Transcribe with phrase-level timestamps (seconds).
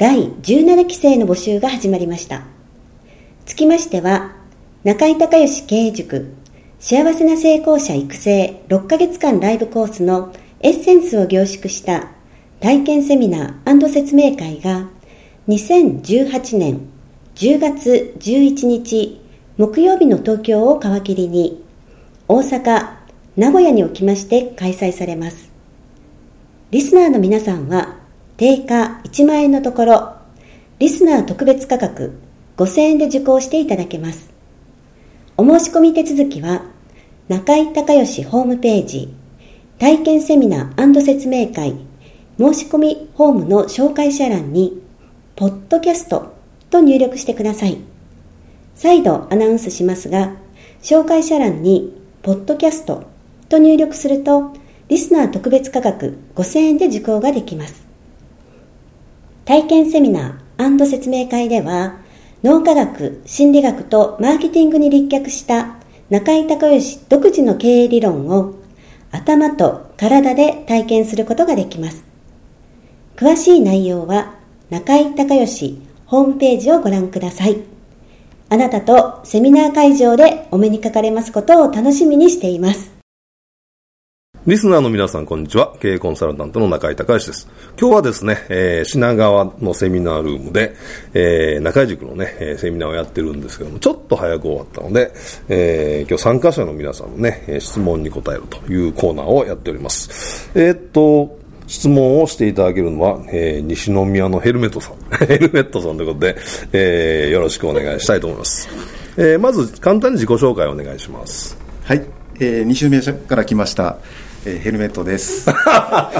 [0.00, 2.44] 第17期生の募集が始まりました
[3.44, 4.34] つきましては
[4.82, 6.32] 中井孝義経営塾
[6.78, 12.12] 幸せな成功者育成6ヶ月間ライブコースのエッセンスを凝縮した
[12.60, 14.88] 体験セミナー説明会が
[15.48, 16.80] 2018年
[17.34, 19.20] 10月11日
[19.58, 21.62] 木曜日の東京を皮切りに
[22.26, 22.94] 大阪、
[23.36, 25.50] 名古屋におきまして開催されます。
[26.70, 27.99] リスナーの皆さんは
[28.40, 30.14] 定価1万円のところ
[30.78, 32.18] リスナー特別価格
[32.56, 34.30] 5000円で受講していただけます。
[35.36, 36.62] お申し込み手続きは、
[37.28, 39.12] 中井隆義ホームページ、
[39.78, 41.74] 体験セミナー説明会、
[42.38, 44.82] 申し込みホームの紹介者欄に、
[45.36, 46.32] ポッドキャスト
[46.70, 47.76] と入力してください。
[48.74, 50.32] 再度アナウンスしますが、
[50.80, 53.04] 紹介者欄に、ポッドキャスト
[53.50, 54.54] と入力すると、
[54.88, 57.89] リスナー特別価格5000円で受講ができます。
[59.50, 61.96] 体験セミナー説明会では、
[62.44, 65.74] 脳科学、心理学とマーケティングに立脚した
[66.08, 68.54] 中井隆義独自の経営理論を
[69.10, 72.04] 頭と体で体験することができます。
[73.16, 74.36] 詳しい内容は
[74.70, 77.60] 中井隆義ホームページをご覧ください。
[78.50, 82.89] あなたとセミナー会場でお目にかかれますことを楽しみにしています。
[84.46, 85.74] リスナーの皆さん、こんにちは。
[85.80, 87.46] 経営コンサルタントの中井隆義です。
[87.78, 90.74] 今日はですね、えー、品川のセミナールームで、
[91.12, 95.12] えー、中井塾のね、えー、セミナーをやってるんですけども、ちょっと早く終わったので、
[95.50, 100.50] えー、今日参加者の皆さんのね、質問に答えるというコーナーをやっております。
[100.54, 104.94] えー、っと、質問をしていただけるのは、えー、西宮のヘルメットさん。
[105.26, 106.36] ヘルメットさんということで、
[106.72, 108.70] えー、よろしくお願いしたいと思います。
[109.18, 111.58] えー、まず、簡単に自己紹介をお願いします。
[111.84, 112.02] はい。
[112.40, 113.98] えー、西宮から来ました。
[114.46, 115.50] えー、ヘルメットです。
[115.52, 116.10] は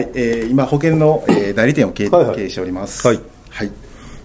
[0.00, 3.06] い、えー、今保険の、えー、代理店を経,、営しております。
[3.06, 3.20] はい。
[3.50, 3.70] はい、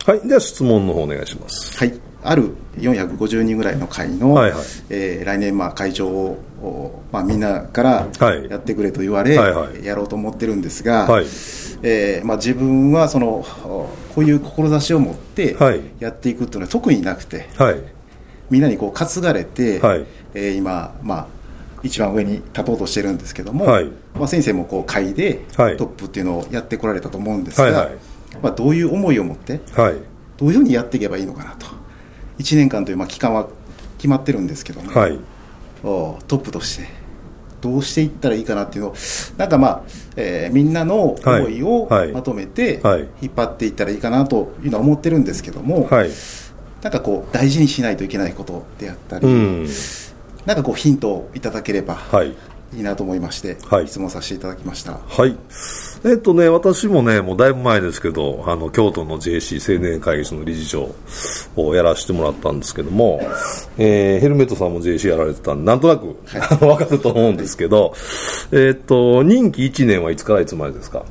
[0.07, 1.77] はい、では質問の方お願いします。
[1.77, 1.93] はい。
[2.23, 8.07] ある450人ぐらいの会の、はいはい、えー、来年まあ会長を、まあ、みんなから
[8.49, 11.25] やってくれと言われ、はいはい、やろうと思ってるんですが、はい。
[11.83, 15.55] えーまあ、自分はそのこういう志を持って
[15.99, 17.75] やっていくっていうのは特になくて、はい、
[18.49, 20.05] みんなにこう担がれて、はい。
[20.33, 21.40] えー、今、まあ、
[21.83, 27.95] 一番上に立とうとしてるんですけども、はい、まあ、先生もこう会でトップっていうのをやってこられたと思うんですが、はいはい、
[28.41, 29.95] まあ、どういう思いを持って、はい、
[30.37, 31.67] どういうふうにやっていけばいいのかなと。
[32.39, 33.47] 1年間というまあ期間は
[33.97, 35.19] 決まってるんですけども、はい、
[35.83, 36.87] トップとして
[37.61, 38.95] どうしていったらいいかなっていうのを
[39.37, 39.83] なんかまあ、
[40.15, 42.81] えー、みんなの思いをまとめて
[43.21, 43.69] 引っ張ってい。
[43.69, 43.95] ったらい。
[43.95, 46.09] いかなというのは思ってるんですけども、はい、
[46.81, 49.67] なんかこう大事にしないといけないことであったり、うん
[50.45, 52.35] なんかこうヒントをいただければ、はい、
[52.73, 54.97] いいなと思いまして、はい、質問させていただきました。
[55.07, 55.35] はい。
[56.03, 60.95] えっとね、私もね、もうだいぶ前ですけど、あの、京都の JC 青年会議所の理事長
[61.55, 63.21] をやらせてもらったんですけども、
[63.77, 67.93] えー、ヘルメットさんも JC やられてたんで、なんとなく、はい、 わかると思うんですけど、
[68.51, 71.03] えっと、任期1年はいつからいつまでですか？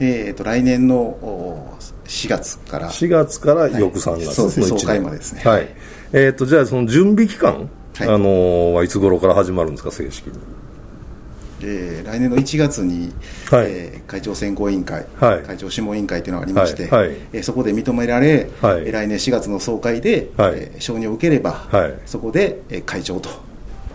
[0.00, 1.76] えっと、来年の
[2.06, 2.90] 4月から。
[2.90, 4.60] 4月から翌3月の1年。
[4.60, 5.42] はい、総会までですね。
[5.44, 5.68] はい。
[6.12, 10.38] えっと、じゃあその準備期間はい、あのはいつ頃から始まるんですか、正式に？
[11.66, 13.12] えー、来年の1月に、
[13.50, 17.08] はい、えー、会長選考委員会、はい、会長諮問委員会というのがありまして、はい。
[17.08, 23.30] はい、えー、そこで認められ、はい、来年4月の総会で、はい、えー、承認を受ければ、はい、そこで、えー、会長と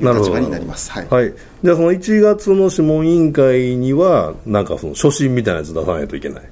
[0.01, 6.49] いう立場になります、はい、はい、じゃあ、その1月の諮問委員会には、なんかその初心みたいなやつ出さないといけない？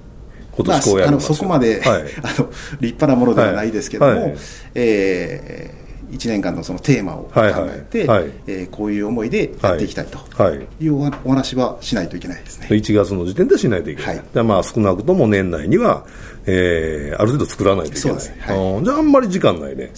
[0.65, 0.77] まあ、
[1.07, 2.49] あのそこまで、はい、 あの
[2.79, 4.38] 立派なものではないですけども、はいはい、
[4.73, 5.76] えー
[6.09, 10.19] 1年間のそのテーマを考えて、はいはい、えー、こういう思いでやっていきたいと
[10.80, 10.95] いう
[11.25, 12.68] お話はしないといけないですね。
[12.69, 14.18] 1月の時点でしないといけない。
[14.18, 16.06] はい、まあ少なくとも年内には、
[16.45, 18.18] えー、ある程度作らないといけない。
[18.18, 19.92] はい、じゃああんまり時間ないね。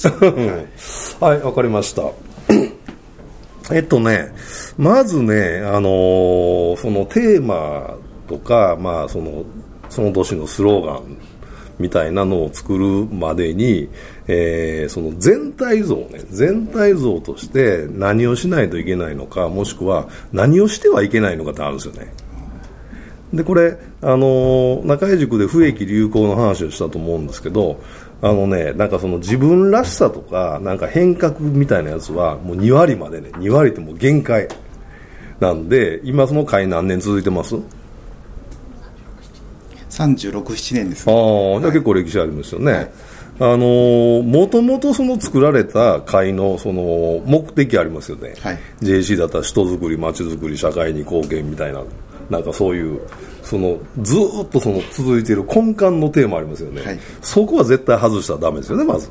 [1.19, 2.03] はい、 わ、かりました。
[3.71, 4.33] えっとね、
[4.77, 7.95] まずね、あのー、そのテーマ
[8.27, 9.43] とか、まあその、
[9.89, 11.17] その年のスローガン
[11.77, 13.89] みたいなのを作るまでに、
[14.31, 22.13] えー、その全体像ね、全体像として何をしないといけないのか、もしくは何をしてはいけないのかってあるんですよね。
[23.33, 27.81] で、これ、あのー、中井塾で不益流行の話をしたと思うんですけど、
[28.21, 34.47] あのね、なんかその自分らしさとか、なんか変革みたいなやつは、もう2割までね、2割ってもう限界。
[35.39, 37.55] なんで、今その会何年続いてます
[39.89, 42.71] ？36、7年です、ね、ああ、じゃあ結構歴史ありますよね。
[42.71, 42.91] はい
[43.41, 51.81] あのもともとその作られた会のその目的ありますよね、はい、JC だったら人づくり、街づくり、社会に貢献みたいな、
[52.29, 52.99] なんかそういう、
[53.41, 59.09] そのずっとその続いている根幹のテーマありますよね、はい、そこは絶対外したらだめですよね、まず。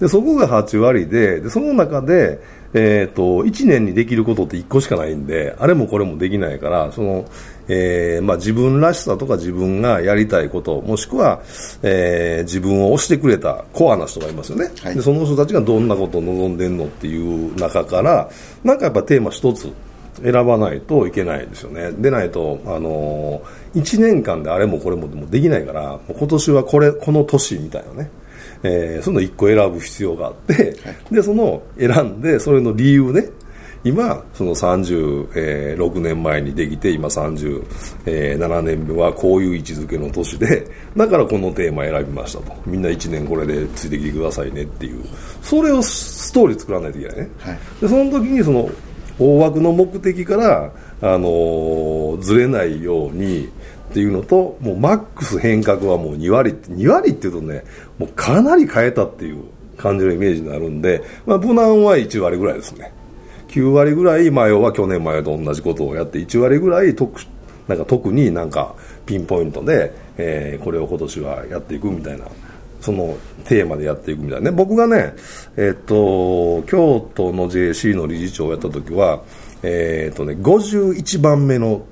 [0.00, 2.40] でそこが8割ででその中で、
[2.72, 7.24] えーと、1年にできることって1個しかないんであれもこれもできないからその、
[7.68, 11.42] えーまあ、自分らしさとか自分がやりたいこともしくは、
[11.82, 18.30] えー、自分を推してくれたコアな人がいますよね、はい、でその人たちがどんなことを望んでるのっていう中から
[18.62, 19.72] なんかやっぱテーマ1つ
[20.22, 21.92] 選ばないといけないですよね。
[21.92, 28.10] でないと、あのー、1年間であれもこれもできないから、今年はこれ、この年みたいなね。
[28.62, 33.28] えー、その1個選ぶ必要があって、はい、でその選んでそれの理由ね。
[33.84, 42.56] 今その36年前にできて今37年目はこういう位置づけの年でだからこのテーマ選びましたと。
[42.66, 45.04] みんな1年これでついてきてくださいねっていう。
[45.42, 48.68] それをストーリー作らないといけないね、はい、でその時にその
[49.18, 53.48] 大枠の目的から、あのー、ずれないように
[53.88, 57.64] っていうのと、もうマックス変革はもう2割って、2割っていうとね、
[57.98, 59.44] もうかなり変えたっていう
[59.78, 62.92] 感じのイメージになるんで、まあ、無難は1割ぐらいですね。
[63.48, 67.18] 9割ぐらい、まあ、要は去年前と同じことをやって、1割ぐらい特、
[67.66, 68.74] なんか特になんか
[69.06, 72.26] ピンポイントで、えー、これを今年はやっていくみたいな、
[72.80, 74.56] そのテーマでやっていくみたいなね。
[74.56, 75.14] 僕がね、
[75.56, 79.22] え、っと、京都の JC の理事長をやった時は、
[79.62, 81.82] え、っとね、51番目の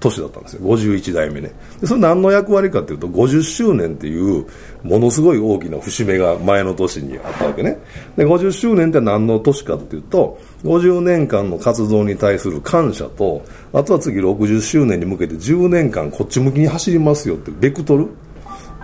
[0.00, 0.62] 年だったんですよ。
[0.62, 1.52] 51代目ね。
[1.80, 4.46] でそれ何の役割かというと50周年っていう
[4.82, 7.78] ものすごい大きな節目が前の年にあったわけね。
[8.16, 13.42] で50周年って何の年かっていうと50年間の活動に対する感謝と
[13.72, 18.04] あとは次60周年に向けて10年間こっち向きに走りますよっていうベクトル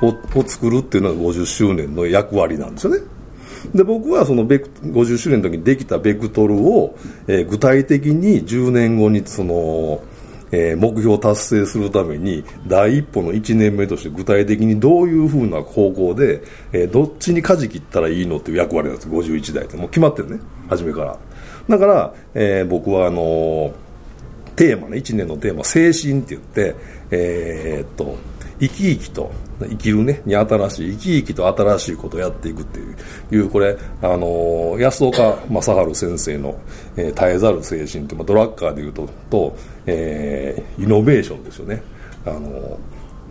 [0.02, 3.00] をを作るっていうのが50周年の役割なんですよね。
[3.74, 6.96] で僕はそのベク50周年の時にできたベクトルを、
[7.26, 10.00] えー、具体的に10年後にその
[10.52, 19.08] えー、目標を達成するために第一歩の1年目として具体的にどういうふうな方向で、えー、どっちに舵切ったらいいのっていう役割なんです。
[19.08, 19.76] 51代って。
[19.76, 20.40] もう決まってるね。
[20.68, 21.18] 初めから。
[21.68, 23.74] だから、えー、僕はあの、
[24.54, 24.98] テーマね。
[24.98, 25.64] 1年のテーマ。
[25.64, 26.74] 精神って言って
[27.10, 28.16] えー、っと
[28.60, 32.80] 生き生きと生きるねに新しい生き生きと新しいことをやっていくって
[33.34, 36.60] いうこれあの安岡正治先生の、
[36.96, 39.56] えー、絶えざる精神って、まあ、ドラッカーでいうとと、
[39.86, 41.82] えー、イノベーションですよね。
[42.26, 42.78] あの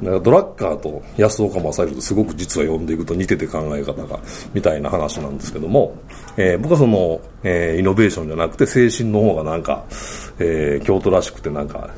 [0.01, 4.19] ドラッカーと安岡正治とすごく実は読んでいくと似てて考え方が
[4.53, 5.95] みたいな話なんですけども、
[6.35, 9.85] えー、僕はその、えー、イノベーションじゃなくて精神の方がなんか、
[10.37, 11.91] えー、京都らしくてなんか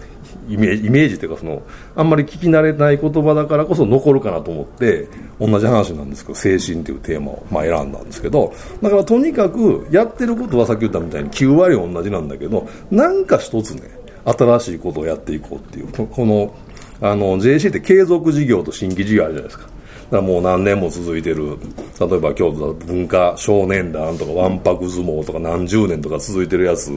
[0.48, 1.62] イメージイメージというかその
[1.96, 5.08] あんまり聞き慣れない言葉だからこそ残るかなと思って
[5.40, 13.90] 同じ話なんですけど精神というテーマをまあ選んだんですけどだからとにかくやってることはさっき言ったみたいに9割同じなんだけどなんか一つね
[14.26, 16.54] 新しいことをやっていこうっていうこの
[17.00, 19.77] あの JC って継続事業と新規事業あるじゃないですか。
[20.12, 21.58] だもう何年も続いてる。
[22.00, 26.92] 例えば京都だ文化少年団とかわんぱく相撲とか何十年とか続いてるやつ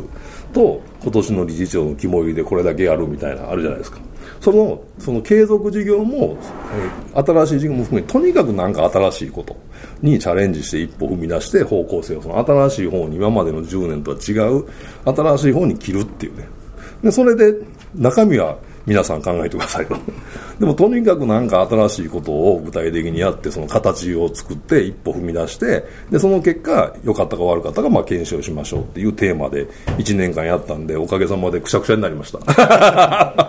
[0.53, 3.99] と今年の理事長の肝入りでこれだけやるみたいなあるじゃないですか。
[4.41, 6.39] そのその継続事業も、
[7.15, 9.57] えー、新しい事業も含めとにかく何か新しいこと
[10.01, 14.67] にチャレンジして一歩踏み出して方向性をその新しい方に今までの10年とは違う
[15.05, 16.49] 新しい方に切るっていうね。
[17.03, 17.55] でそれで
[17.95, 18.59] 中身は
[18.91, 19.97] 皆さん考えてくださいと
[20.59, 29.69] でもとにかく何か新しいことを具体的にやってその形を作って一歩踏み出してでその結果良かったか悪かったかまあ検証しましょうっていうテーマで
[29.99, 33.33] 1年間やったんでおかげさまでくしゃくしゃになりました。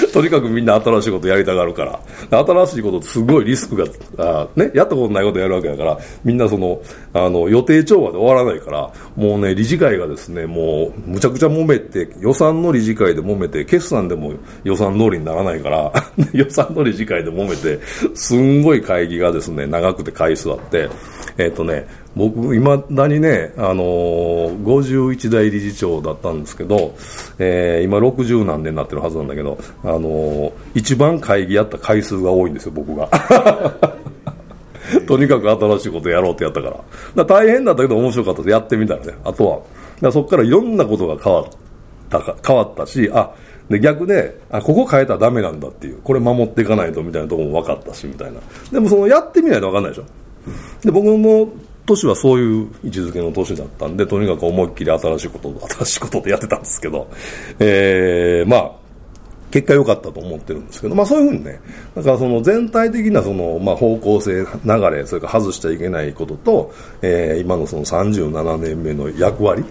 [0.12, 2.00] とにかくみんな新しいことやりたがるから。
[2.44, 3.84] 新しいことってすごいリスクが、
[4.18, 6.80] あね、やったことないことやるわけだから、みんなその、
[7.12, 14.32] あの、予定調和で終わらないから、もうね、理事会がですね、もう、むちゃくちゃ揉めて、予算の理事会で揉めて、決算でも
[14.64, 15.92] 予算通りにならないから、
[16.32, 17.80] 予算の理事会で揉めて、
[18.14, 20.88] すんごい会議がですね、長くて回数あって、
[21.40, 26.94] えっ、とね、僕、いまだにね、あのー、51代理事長だったんですけど、
[27.38, 33.08] えー、今60何年になってるはずなんだけど、あのー、一番会議やった回数が多いんですよ、僕が。
[35.06, 36.72] とにかく新しいことやろうってやったから。
[36.74, 36.82] か
[37.14, 39.60] ら大変だったけど面白かったでやってみたらね、あとは。
[40.02, 41.44] だそこからいろんなことが変わっ
[42.10, 43.30] たか、変わったし、あ、
[43.70, 48.40] で逆で、あ、ここ変えたらダメなんだっていう、これ守っていかないとみたいなところも分かったし、みたいな。
[48.72, 50.04] でもそのやってみないと分かんないでしょ。
[50.82, 51.48] で、僕も
[51.86, 57.08] 年はそういう位置づけの年だったんで、とにかく思いっきり新しいこと、 新しいことでやってたんですけど、
[57.58, 58.72] えー、まあ、
[59.50, 61.60] 結果良かったと思ってるんですけど、まあそういうふうにね、
[61.96, 69.64] だからその全体的なその、まあ方向性、流れ、それから外しちゃいけないことと、えー、今のその37年目の役割、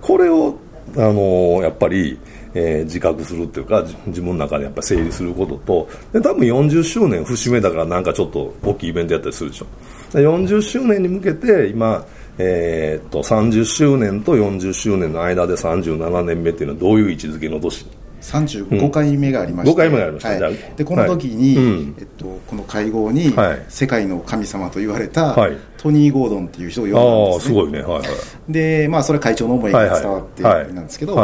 [0.00, 0.54] これを、
[0.96, 2.16] あのー、やっぱり、
[2.54, 9.66] えー、自覚するっていうか自分の中でやっぱ整理することとで多分40周年節目だからなんかちょっと大きいイベントやったりするでしょ。
[10.12, 12.04] 40周年に向けて今
[12.38, 17.86] えー、っと30周年と40周年の間で37年目っていうのはどういう位置づけの年
[18.20, 25.36] ？35回目がありまして、うん、5回目がありました、はい、でこの時に、はい、えっと、この会合に、はい、世界の神様と言われた、
[25.76, 31.16] トニー・ゴードンっていう人を呼んだんです、ね、すごいね、はいはい、で、まあ、それは会長の思いが伝わってなんですけど、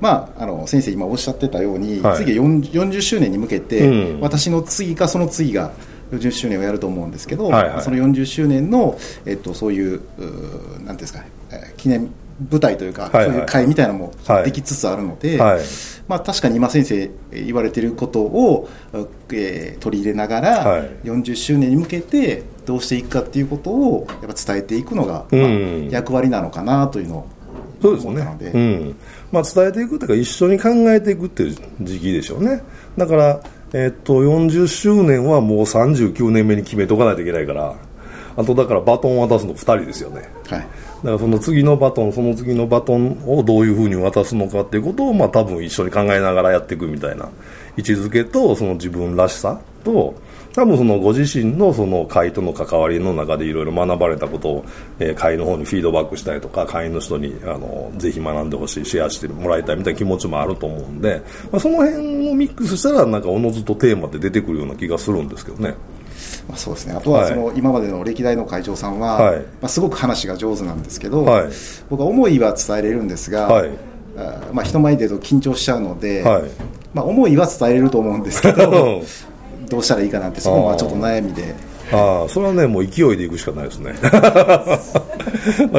[0.00, 5.72] まあ、あの先生今おっしゃってたように、次 40, 40周年に向けて、うん、私の次かその次が
[6.10, 11.24] 40周年をやると思うんですけど、はいはい、その40周年の、えっと、そういううなんですか、
[11.76, 12.10] 記念
[12.50, 14.12] 舞台というか、はいはい、そういう会みたいなのも
[14.44, 15.60] できつつあるので、はい、
[16.06, 18.68] まあ、確かに今先生言われていることを、
[19.32, 25.40] えー、取り入れながら、はい、40周年に向けてどうしていくかっていうことをやっぱ伝えていくのが、まあ、
[25.90, 27.28] 役割なのかなというのを
[27.80, 28.96] そうですね、うん。
[29.30, 32.62] まあ、伝えていくというか一緒に考えていくっていう時期でしょうね。
[32.96, 33.40] だから、
[33.72, 37.74] えー、っと40周年はもう39年目に決めとかないといけないから。
[38.38, 40.68] あとだからバトン渡すの2人ですよね、はい、だか
[41.02, 47.28] らその次のバトンその次のバトンをどういうふうに渡すのかっていうことをまあ多分一緒に考えながらやっていくみたいな
[47.76, 50.14] 位置づけとその自分らしさと
[50.52, 54.64] 多分そのご自身のその会との関わりの中でいろいろ学ばれたことを、
[54.98, 65.74] えー、会の方にフィードバックしたりとか会員の人にあのぜひ学んでほしいシェアしてもらいたいみたいな気持ちもあると思うんで、まあ、その辺をミックスしたらなんかおのずとテーマって出てくるような気がするんですけどね。
[66.48, 66.94] まあ、そうですね。
[66.94, 71.48] あとはその、今までの歴代の会長さんは、はい、まあ、すごく話が上手なんですけど、はい、
[71.88, 73.70] 僕は思いは伝えれるんですが、はい、
[74.16, 76.24] あまあ、人前で言うと緊張しちゃうので、
[76.92, 79.02] まあ、思いは伝えれると思うんですけど
[79.68, 81.54] どうしたらいいかなってそこはちょっと悩みで。
[81.90, 83.94] ああそれはねもう勢いでいくしかないですね。
[84.02, 84.80] だか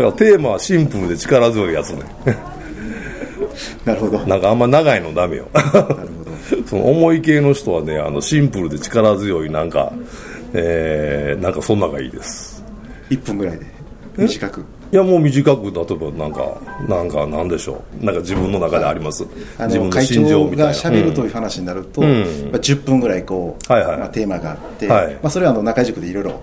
[0.01, 2.01] らテーマはシンプルで力強いやつね。
[3.86, 4.19] なるほど。
[4.19, 5.48] なんかあんま長いのダメよ。
[5.53, 6.00] なるほど。
[6.65, 9.91] その重い系の人はねあのシンプルで力強いなんか、
[10.53, 12.63] えー、なんかそんながいいです。
[13.10, 13.65] 1分ぐらいで。
[14.17, 18.05] 短くいやもう短く例えばなんかなんかなんでしょう。
[18.05, 19.24] なんか自分の中であります。
[19.60, 20.74] 自分の心情みたいな。
[20.74, 26.41] 会長が喋るという話になると、うん、まあ、10分ぐらいこう、はいはい、まあ、テーマがあって、はい、まあ、それはあの中井塾でいろいろ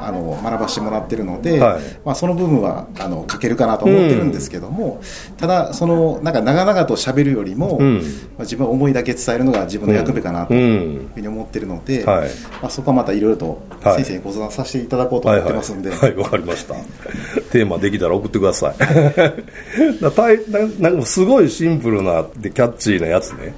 [0.00, 5.00] あの学ばせてもらってるので、はい、まあ、その部分はあの書けるかなと思ってるんですけども、
[5.30, 12.28] うん、ただそのなんか長々と喋るよりも、うん、まあ、自分は思いだけ伝えるのが自分の役目かなというふうに思ってるので、はい、
[12.60, 15.90] まあ、そこはまたいろいろと先生にご相談させていただこうと思ってますんで。
[15.90, 16.14] はい。
[16.14, 16.74] わ、かりました
[17.62, 18.76] テーマできたら送ってください。
[20.02, 23.54] なんかすごいシンプルなでキャッチーなやつね。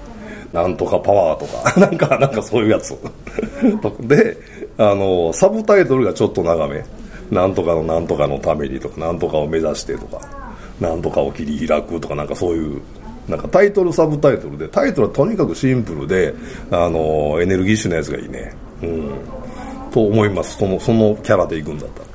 [0.52, 1.80] なんとかパワーとか。
[1.80, 2.94] なんかなんかそういうやつ。
[4.00, 4.36] で
[4.76, 6.84] あのサブタイトルがちょっと長め。
[7.30, 10.20] なんとかのなんとかのためにとかなんとかを目指してとか
[10.78, 12.82] なんとかを切り開くとかなんかそういう
[13.26, 16.34] なんかタイトルサブタイトルでタイトルはとにかくシンプルで
[16.70, 18.54] あのエネルギッシュなやつがいいね。
[18.82, 19.10] うん。
[19.90, 20.58] と思います。
[20.58, 22.13] そのそのキャラでいくんだったら。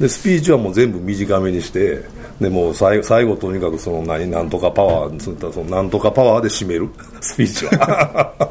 [0.00, 2.02] でスピーチはもう全部短めにして
[2.40, 6.88] でも最後最後とにかくその何なんとかパワーそのなんとかパワーで締める。
[7.20, 8.50] スピーチは。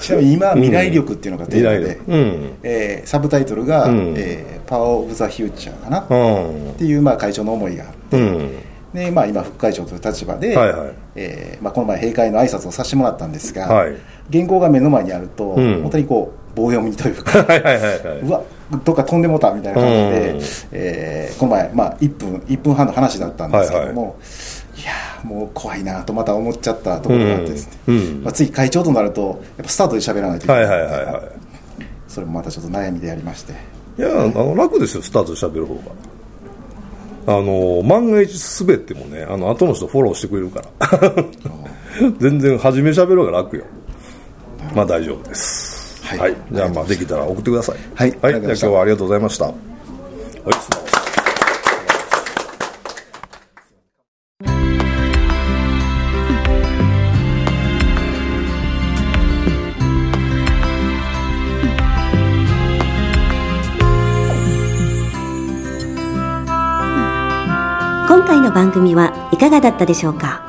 [0.00, 8.50] ちなみに今、未来力っていうのがテーマで、うん、えー、サブタイトルが、うん、えー、パワー・オブ・ザ・フューチャーかな、うん、っていう、まあ、会長の思いがあって、うん。
[8.92, 13.94] でまあ、今、副会長という立場で、はいはい、えー、まあ、この前、閉会の挨拶をさせてもらったんですが、はい、
[14.32, 18.42] 原稿が目の前にあると、うん、本当にこう棒読みというか、 はいはいはいはい、うわ
[18.84, 20.40] どっか飛んでもたみたいな感じで、
[20.72, 24.14] えー、この前、まあ、1分 ,1 分半の話だったんですけども、はいは
[24.76, 24.92] い、いいや
[25.24, 27.96] もう怖いなとまた思っちゃったところがあってですね、うん。
[27.96, 31.22] うん、まあ、次会長となるとやっぱスタートで喋らないといけない,、はいはいはいはい、
[32.08, 33.52] それもまたちょっと悩みでやりまして。
[33.98, 35.80] いやあの楽ですよスタートで喋る方が。
[37.24, 41.12] あの万が一滑ってもねあの後の人フォローしてくれるから。
[42.18, 43.64] 全然初め喋る方が楽よ。
[44.74, 45.71] まあ大丈夫です
[46.18, 47.78] はい、はい、じゃあまあできたら送ってください。
[47.94, 49.46] はい、はい、じゃあ今日はありがとうございました。
[49.46, 49.54] はい
[68.08, 70.42] 今回の番組はいかがだったでしょうか？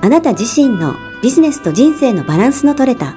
[0.00, 3.16] あなた自身のビジネスと人生のバランスの取れた